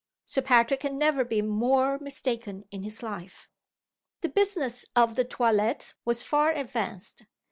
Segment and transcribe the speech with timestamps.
[0.25, 3.47] Sir Patrick had never been more mistaken in his life.
[4.21, 7.25] The business of the toilet was far advanced.